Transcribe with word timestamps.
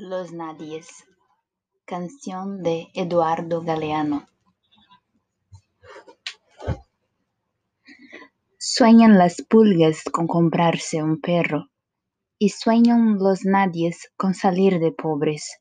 Los 0.00 0.32
Nadies. 0.32 0.86
Canción 1.84 2.62
de 2.62 2.86
Eduardo 2.94 3.62
Galeano. 3.62 4.28
Sueñan 8.56 9.18
las 9.18 9.42
pulgas 9.42 10.04
con 10.04 10.28
comprarse 10.28 11.02
un 11.02 11.20
perro 11.20 11.70
y 12.38 12.50
sueñan 12.50 13.18
los 13.18 13.44
nadies 13.44 14.12
con 14.16 14.34
salir 14.34 14.78
de 14.78 14.92
pobres. 14.92 15.58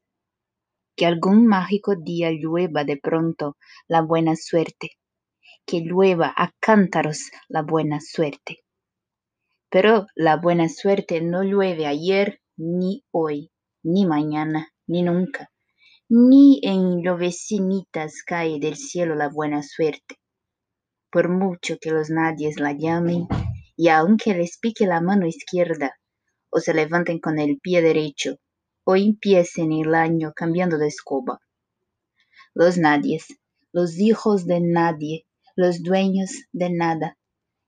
Que 0.95 1.07
algún 1.07 1.47
mágico 1.47 1.95
día 1.95 2.29
llueva 2.29 2.83
de 2.83 2.97
pronto 2.97 3.57
la 3.87 4.03
buena 4.03 4.35
suerte, 4.35 4.99
que 5.65 5.79
llueva 5.79 6.31
a 6.37 6.51
cántaros 6.59 7.31
la 7.47 7.63
buena 7.63 8.01
suerte. 8.01 8.59
Pero 9.71 10.05
la 10.13 10.35
buena 10.37 10.69
suerte 10.69 11.21
no 11.21 11.41
llueve 11.41 11.87
ayer 11.87 12.39
ni 12.55 13.03
hoy 13.09 13.49
ni 13.83 14.05
mañana, 14.05 14.67
ni 14.87 15.03
nunca, 15.03 15.49
ni 16.09 16.59
en 16.63 17.01
llovecinitas 17.01 18.23
cae 18.25 18.59
del 18.59 18.75
cielo 18.75 19.15
la 19.15 19.29
buena 19.29 19.63
suerte. 19.63 20.19
Por 21.11 21.29
mucho 21.29 21.77
que 21.79 21.91
los 21.91 22.09
nadies 22.09 22.59
la 22.59 22.73
llamen, 22.73 23.27
y 23.75 23.89
aunque 23.89 24.33
les 24.33 24.57
pique 24.57 24.85
la 24.87 25.01
mano 25.01 25.27
izquierda, 25.27 25.95
o 26.49 26.59
se 26.59 26.73
levanten 26.73 27.19
con 27.19 27.39
el 27.39 27.59
pie 27.59 27.81
derecho, 27.81 28.37
o 28.83 28.95
empiecen 28.95 29.71
el 29.71 29.93
año 29.93 30.31
cambiando 30.35 30.77
de 30.77 30.87
escoba. 30.87 31.39
Los 32.53 32.77
nadies, 32.77 33.27
los 33.71 33.99
hijos 33.99 34.45
de 34.45 34.61
nadie, 34.61 35.27
los 35.55 35.83
dueños 35.83 36.31
de 36.51 36.69
nada, 36.69 37.17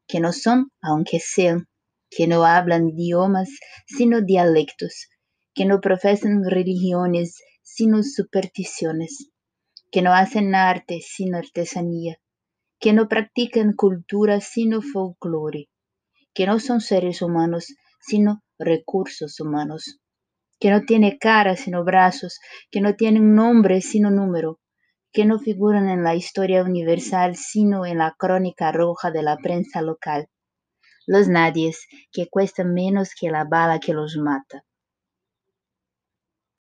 que 0.08 0.20
no 0.20 0.34
son, 0.34 0.72
aunque 0.82 1.20
sean, 1.20 1.68
que 2.10 2.26
no 2.26 2.46
hablan 2.46 2.90
idiomas, 2.90 3.50
sino 3.86 4.22
dialectos, 4.22 5.10
que 5.60 5.66
no 5.66 5.82
profesan 5.82 6.46
religiones 6.46 7.44
sino 7.62 8.02
supersticiones, 8.02 9.30
que 9.92 10.02
no 10.02 10.14
hacen 10.14 10.56
arte 10.56 11.02
sino 11.02 11.38
artesanía, 11.38 12.16
que 12.80 12.94
no 12.94 13.10
practican 13.10 13.74
cultura 13.74 14.40
sino 14.40 14.82
folclore, 14.82 15.68
que 16.34 16.46
no 16.46 16.62
son 16.62 16.80
seres 16.80 17.22
humanos 17.22 17.76
sino 18.00 18.42
recursos 18.58 19.38
humanos, 19.42 20.00
que 20.62 20.72
no 20.72 20.86
tienen 20.86 21.18
cara 21.20 21.58
sino 21.58 21.84
brazos, 21.84 22.40
que 22.72 22.80
no 22.80 22.96
tienen 22.96 23.36
nombre 23.36 23.82
sino 23.82 24.12
número, 24.12 24.62
que 25.12 25.26
no 25.26 25.40
figuran 25.40 25.90
en 25.90 26.06
la 26.06 26.16
historia 26.16 26.64
universal 26.64 27.36
sino 27.36 27.86
en 27.86 27.98
la 27.98 28.16
crónica 28.18 28.72
roja 28.72 29.12
de 29.12 29.24
la 29.24 29.36
prensa 29.36 29.82
local. 29.82 30.30
Los 31.06 31.28
nadies 31.28 31.86
que 32.14 32.30
cuestan 32.30 32.74
menos 32.74 33.10
que 33.14 33.30
la 33.30 33.44
bala 33.44 33.82
que 33.82 33.92
los 33.94 34.16
mata 34.16 34.64